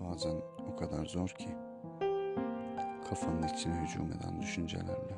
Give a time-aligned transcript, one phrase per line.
[0.00, 0.36] Bazen
[0.72, 1.48] o kadar zor ki
[3.08, 5.14] kafanın içine hücum eden düşüncelerle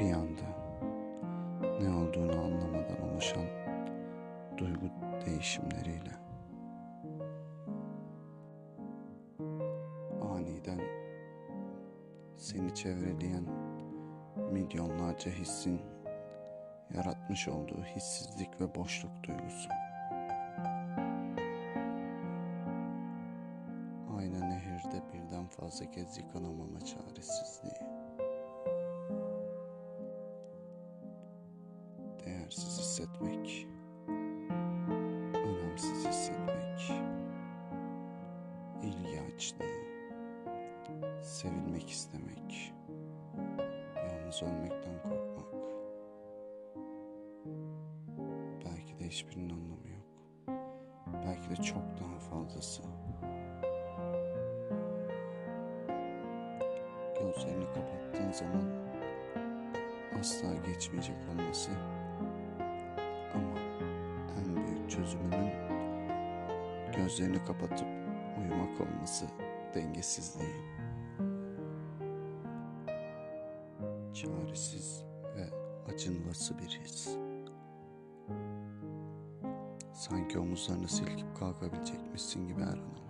[0.00, 0.62] bir anda
[1.80, 3.46] ne olduğunu anlamadan oluşan
[4.58, 4.86] duygu
[5.26, 6.12] değişimleriyle
[10.22, 10.80] aniden
[12.36, 13.44] seni çevreleyen
[14.52, 15.80] milyonlarca hissin
[16.94, 19.68] yaratmış olduğu hissizlik ve boşluk duygusu.
[24.32, 27.74] Aynı nehirde birden fazla kez yıkanamama çaresizliği.
[32.24, 33.66] Değersiz hissetmek.
[35.34, 36.92] Önemsiz hissetmek.
[38.82, 39.82] ilgi açlığı.
[41.22, 42.74] Sevilmek istemek.
[43.96, 45.54] Yalnız ölmekten korkmak.
[48.64, 50.06] Belki de hiçbirinin anlamı yok.
[51.26, 52.82] Belki de çok daha fazlası.
[57.34, 58.64] Gözlerini kapattığın zaman
[60.20, 61.70] asla geçmeyecek olması
[63.34, 63.58] ama
[64.38, 65.52] en büyük çözümünün
[66.96, 67.86] gözlerini kapatıp
[68.38, 69.26] uyumak olması
[69.74, 70.54] dengesizliği.
[74.14, 75.04] Çaresiz
[75.36, 75.50] ve
[75.92, 77.16] acınası bir his.
[79.92, 83.01] Sanki omuzlarını silkip kalkabilecekmişsin gibi her an.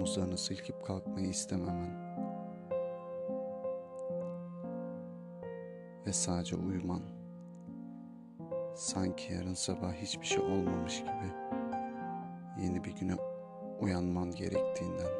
[0.00, 1.90] Omuzlarını silkip kalkmayı istememen.
[6.06, 7.02] Ve sadece uyuman.
[8.74, 11.32] Sanki yarın sabah hiçbir şey olmamış gibi
[12.62, 13.14] yeni bir güne
[13.80, 15.12] uyanman gerektiğinden.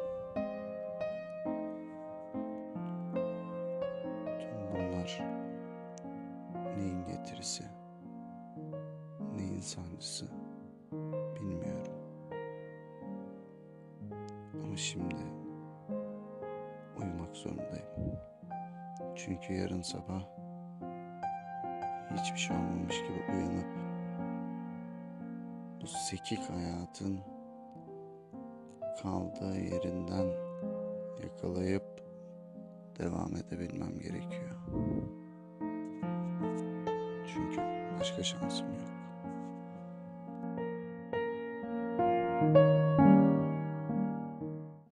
[4.39, 5.21] Tüm bunlar
[6.77, 7.63] neyin getirisi?
[9.35, 10.40] neyin sancısı
[14.71, 15.15] Ama şimdi
[16.99, 17.85] uyumak zorundayım.
[19.15, 20.21] Çünkü yarın sabah
[22.15, 23.67] hiçbir şey olmamış gibi uyanıp
[25.81, 27.19] bu sekik hayatın
[29.03, 30.27] kaldığı yerinden
[31.23, 32.01] yakalayıp
[32.99, 34.55] devam edebilmem gerekiyor.
[37.33, 37.61] Çünkü
[37.99, 38.80] başka şansım yok.